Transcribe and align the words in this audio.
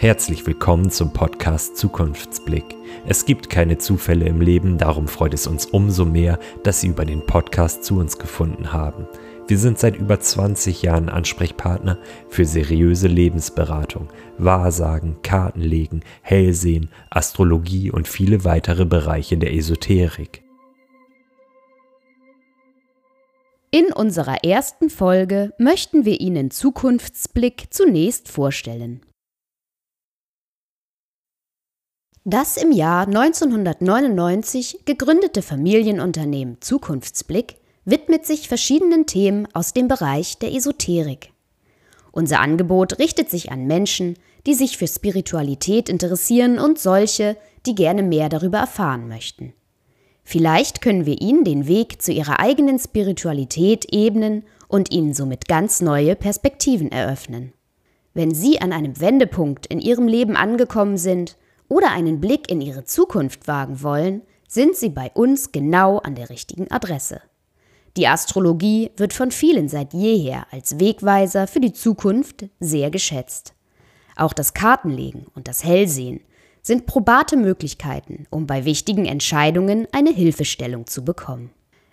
Herzlich 0.00 0.46
willkommen 0.46 0.90
zum 0.90 1.12
Podcast 1.12 1.76
Zukunftsblick. 1.76 2.76
Es 3.08 3.24
gibt 3.26 3.50
keine 3.50 3.78
Zufälle 3.78 4.26
im 4.26 4.40
Leben, 4.40 4.78
darum 4.78 5.08
freut 5.08 5.34
es 5.34 5.48
uns 5.48 5.66
umso 5.66 6.04
mehr, 6.04 6.38
dass 6.62 6.80
Sie 6.80 6.86
über 6.86 7.04
den 7.04 7.26
Podcast 7.26 7.82
zu 7.82 7.98
uns 7.98 8.16
gefunden 8.16 8.72
haben. 8.72 9.08
Wir 9.48 9.58
sind 9.58 9.76
seit 9.80 9.96
über 9.96 10.20
20 10.20 10.82
Jahren 10.82 11.08
Ansprechpartner 11.08 11.98
für 12.28 12.44
seriöse 12.44 13.08
Lebensberatung, 13.08 14.06
Wahrsagen, 14.38 15.16
Kartenlegen, 15.22 16.04
Hellsehen, 16.22 16.90
Astrologie 17.10 17.90
und 17.90 18.06
viele 18.06 18.44
weitere 18.44 18.84
Bereiche 18.84 19.36
der 19.36 19.52
Esoterik. 19.52 20.44
In 23.72 23.92
unserer 23.92 24.44
ersten 24.44 24.90
Folge 24.90 25.52
möchten 25.58 26.04
wir 26.04 26.20
Ihnen 26.20 26.52
Zukunftsblick 26.52 27.66
zunächst 27.70 28.28
vorstellen. 28.28 29.00
Das 32.30 32.58
im 32.58 32.72
Jahr 32.72 33.06
1999 33.06 34.80
gegründete 34.84 35.40
Familienunternehmen 35.40 36.58
Zukunftsblick 36.60 37.56
widmet 37.86 38.26
sich 38.26 38.48
verschiedenen 38.48 39.06
Themen 39.06 39.48
aus 39.54 39.72
dem 39.72 39.88
Bereich 39.88 40.36
der 40.36 40.52
Esoterik. 40.52 41.32
Unser 42.12 42.40
Angebot 42.40 42.98
richtet 42.98 43.30
sich 43.30 43.50
an 43.50 43.66
Menschen, 43.66 44.18
die 44.46 44.52
sich 44.52 44.76
für 44.76 44.86
Spiritualität 44.86 45.88
interessieren 45.88 46.58
und 46.58 46.78
solche, 46.78 47.38
die 47.64 47.74
gerne 47.74 48.02
mehr 48.02 48.28
darüber 48.28 48.58
erfahren 48.58 49.08
möchten. 49.08 49.54
Vielleicht 50.22 50.82
können 50.82 51.06
wir 51.06 51.22
Ihnen 51.22 51.44
den 51.44 51.66
Weg 51.66 52.02
zu 52.02 52.12
Ihrer 52.12 52.40
eigenen 52.40 52.78
Spiritualität 52.78 53.86
ebnen 53.90 54.44
und 54.68 54.92
Ihnen 54.92 55.14
somit 55.14 55.48
ganz 55.48 55.80
neue 55.80 56.14
Perspektiven 56.14 56.92
eröffnen. 56.92 57.54
Wenn 58.12 58.34
Sie 58.34 58.60
an 58.60 58.74
einem 58.74 59.00
Wendepunkt 59.00 59.64
in 59.68 59.80
Ihrem 59.80 60.06
Leben 60.06 60.36
angekommen 60.36 60.98
sind 60.98 61.38
oder 61.68 61.92
einen 61.92 62.20
Blick 62.20 62.50
in 62.50 62.60
ihre 62.60 62.84
Zukunft 62.84 63.46
wagen 63.48 63.82
wollen, 63.82 64.22
sind 64.48 64.76
sie 64.76 64.88
bei 64.88 65.10
uns 65.14 65.52
genau 65.52 65.98
an 65.98 66.14
der 66.14 66.30
richtigen 66.30 66.70
Adresse. 66.70 67.20
Die 67.96 68.08
Astrologie 68.08 68.90
wird 68.96 69.12
von 69.12 69.30
vielen 69.30 69.68
seit 69.68 69.92
jeher 69.92 70.46
als 70.50 70.78
Wegweiser 70.78 71.46
für 71.46 71.60
die 71.60 71.72
Zukunft 71.72 72.46
sehr 72.60 72.90
geschätzt. 72.90 73.54
Auch 74.16 74.32
das 74.32 74.54
Kartenlegen 74.54 75.26
und 75.34 75.48
das 75.48 75.64
Hellsehen 75.64 76.20
sind 76.62 76.86
probate 76.86 77.36
Möglichkeiten, 77.36 78.26
um 78.30 78.46
bei 78.46 78.64
wichtigen 78.64 79.06
Entscheidungen 79.06 79.86
eine 79.92 80.10
Hilfestellung 80.12 80.86
zu 80.86 81.04
bekommen. 81.04 81.50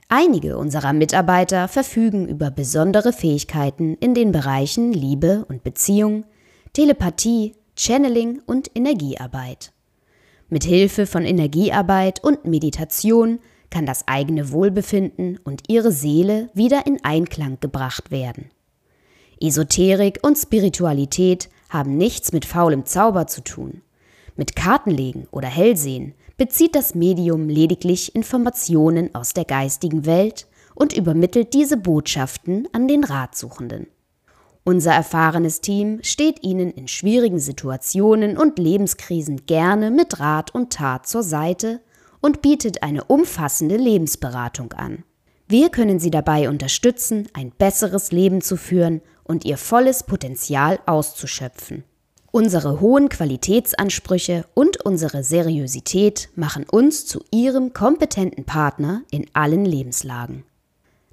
Einige 0.08 0.58
unserer 0.58 0.94
Mitarbeiter 0.94 1.68
verfügen 1.68 2.28
über 2.28 2.52
besondere 2.52 3.12
Fähigkeiten 3.12 3.96
in 3.96 4.14
den 4.14 4.32
Bereichen 4.32 4.94
Liebe 4.94 5.46
und 5.50 5.64
Beziehung, 5.64 6.26
Telepathie, 6.74 7.56
Channeling 7.78 8.42
und 8.46 8.72
Energiearbeit. 8.74 9.74
Mit 10.48 10.64
Hilfe 10.64 11.06
von 11.06 11.26
Energiearbeit 11.26 12.24
und 12.24 12.46
Meditation 12.46 13.40
kann 13.70 13.86
das 13.86 14.08
eigene 14.08 14.54
Wohlbefinden 14.54 15.38
und 15.44 15.64
ihre 15.68 15.92
Seele 15.92 16.50
wieder 16.54 16.88
in 16.88 17.04
Einklang 17.04 17.58
gebracht 17.60 18.12
werden. 18.12 18.50
Esoterik 19.42 20.20
und 20.22 20.38
Spiritualität 20.38 21.50
haben 21.68 21.98
nichts 21.98 22.32
mit 22.32 22.46
faulem 22.46 22.86
Zauber 22.86 23.28
zu 23.28 23.44
tun. 23.44 23.82
Mit 24.38 24.56
Kartenlegen 24.56 25.28
oder 25.32 25.50
Hellsehen 25.50 26.14
bezieht 26.38 26.76
das 26.76 26.96
Medium 26.96 27.50
lediglich 27.50 28.16
Informationen 28.16 29.14
aus 29.14 29.34
der 29.34 29.44
geistigen 29.44 30.06
Welt 30.06 30.48
und 30.76 30.96
übermittelt 30.96 31.54
diese 31.54 31.76
Botschaften 31.76 32.70
an 32.72 32.88
den 32.88 33.04
Ratsuchenden. 33.04 33.88
Unser 34.68 34.94
erfahrenes 34.94 35.62
Team 35.62 36.00
steht 36.02 36.44
Ihnen 36.44 36.72
in 36.72 36.88
schwierigen 36.88 37.38
Situationen 37.38 38.36
und 38.36 38.58
Lebenskrisen 38.58 39.46
gerne 39.46 39.92
mit 39.92 40.20
Rat 40.20 40.56
und 40.56 40.74
Tat 40.74 41.08
zur 41.08 41.22
Seite 41.22 41.82
und 42.20 42.42
bietet 42.42 42.82
eine 42.82 43.04
umfassende 43.04 43.78
Lebensberatung 43.78 44.74
an. 44.74 45.04
Wir 45.48 45.70
können 45.70 46.00
Sie 46.00 46.10
dabei 46.10 46.50
unterstützen, 46.50 47.28
ein 47.34 47.52
besseres 47.52 48.12
Leben 48.12 48.42
zu 48.42 48.58
führen 48.58 49.02
und 49.24 49.46
Ihr 49.46 49.58
volles 49.58 50.02
Potenzial 50.02 50.80
auszuschöpfen. 50.88 51.84
Unsere 52.32 52.82
hohen 52.82 53.10
Qualitätsansprüche 53.10 54.46
und 54.56 54.84
unsere 54.84 55.24
Seriosität 55.24 56.30
machen 56.36 56.66
uns 56.68 57.06
zu 57.06 57.24
Ihrem 57.32 57.74
kompetenten 57.74 58.46
Partner 58.46 59.04
in 59.12 59.28
allen 59.34 59.64
Lebenslagen. 59.64 60.44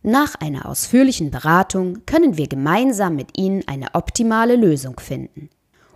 Nach 0.04 0.34
einer 0.40 0.66
ausführlichen 0.66 1.30
Beratung 1.30 2.04
können 2.06 2.36
wir 2.36 2.48
gemeinsam 2.48 3.14
mit 3.14 3.38
Ihnen 3.38 3.62
eine 3.68 3.94
optimale 3.94 4.56
Lösung 4.56 4.98
finden. 4.98 5.48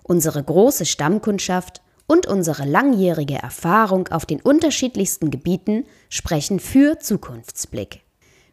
Unsere 0.05 0.45
große 0.45 0.87
Stammkundschaft 0.87 1.83
und 2.07 2.29
unsere 2.29 2.65
langjährige 2.65 3.35
Erfahrung 3.35 4.07
auf 4.09 4.25
den 4.25 4.41
unterschiedlichsten 4.41 5.33
Gebieten 5.33 5.87
sprechen 6.09 6.61
für 6.61 7.01
Zukunftsblick. 7.01 8.03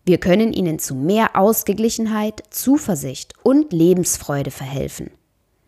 Wir 0.06 0.18
können 0.18 0.54
Ihnen 0.54 0.80
zu 0.80 0.96
mehr 0.96 1.36
Ausgeglichenheit, 1.36 2.42
Zuversicht 2.50 3.36
und 3.44 3.72
Lebensfreude 3.72 4.50
verhelfen. 4.50 5.12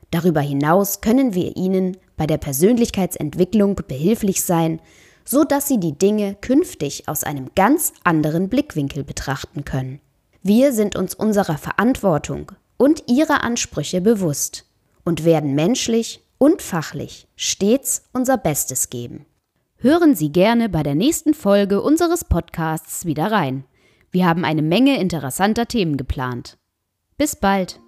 Darüber 0.09 0.41
hinaus 0.41 1.01
können 1.01 1.35
wir 1.35 1.55
Ihnen 1.57 1.97
bei 2.17 2.25
der 2.25 2.37
Persönlichkeitsentwicklung 2.37 3.75
behilflich 3.87 4.43
sein, 4.43 4.79
so 5.25 5.43
dass 5.43 5.67
sie 5.67 5.79
die 5.79 5.97
Dinge 5.97 6.35
künftig 6.39 7.07
aus 7.07 7.23
einem 7.23 7.49
ganz 7.55 7.93
anderen 8.03 8.47
Blickwinkel 8.47 9.03
betrachten 9.03 9.65
können. 9.65 9.99
Wir 10.41 10.71
sind 10.71 10.95
uns 10.95 11.15
unserer 11.15 11.57
Verantwortung 11.57 12.51
und 12.77 13.03
ihrer 13.09 13.43
Ansprüche 13.43 13.99
bewusst 13.99 14.65
und 15.03 15.25
werden 15.25 15.55
menschlich 15.55 16.23
und 16.37 16.61
fachlich 16.61 17.27
stets 17.35 18.03
unser 18.13 18.37
Bestes 18.37 18.89
geben. 18.89 19.25
Hören 19.77 20.15
Sie 20.15 20.31
gerne 20.31 20.69
bei 20.69 20.83
der 20.83 20.95
nächsten 20.95 21.33
Folge 21.33 21.81
unseres 21.81 22.23
Podcasts 22.23 23.05
wieder 23.05 23.31
rein. 23.31 23.65
Wir 24.11 24.25
haben 24.25 24.45
eine 24.45 24.61
Menge 24.61 24.99
interessanter 24.99 25.67
Themen 25.67 25.97
geplant. 25.97 26.57
Bis 27.17 27.35
bald! 27.35 27.79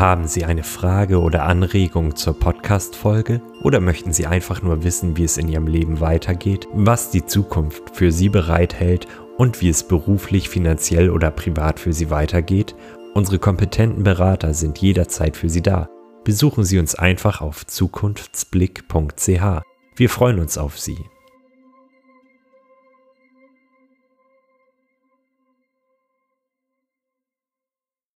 Haben 0.00 0.26
Sie 0.26 0.46
eine 0.46 0.62
Frage 0.62 1.20
oder 1.20 1.42
Anregung 1.42 2.16
zur 2.16 2.32
Podcast-Folge? 2.32 3.42
Oder 3.62 3.80
möchten 3.80 4.14
Sie 4.14 4.26
einfach 4.26 4.62
nur 4.62 4.82
wissen, 4.82 5.18
wie 5.18 5.24
es 5.24 5.36
in 5.36 5.46
Ihrem 5.46 5.66
Leben 5.66 6.00
weitergeht, 6.00 6.66
was 6.72 7.10
die 7.10 7.26
Zukunft 7.26 7.94
für 7.94 8.10
Sie 8.10 8.30
bereithält 8.30 9.06
und 9.36 9.60
wie 9.60 9.68
es 9.68 9.86
beruflich, 9.86 10.48
finanziell 10.48 11.10
oder 11.10 11.30
privat 11.30 11.78
für 11.78 11.92
Sie 11.92 12.08
weitergeht? 12.08 12.74
Unsere 13.12 13.38
kompetenten 13.38 14.02
Berater 14.02 14.54
sind 14.54 14.78
jederzeit 14.78 15.36
für 15.36 15.50
Sie 15.50 15.60
da. 15.60 15.90
Besuchen 16.24 16.64
Sie 16.64 16.78
uns 16.78 16.94
einfach 16.94 17.42
auf 17.42 17.66
zukunftsblick.ch. 17.66 19.62
Wir 19.96 20.08
freuen 20.08 20.38
uns 20.38 20.56
auf 20.56 20.78
Sie. 20.78 20.96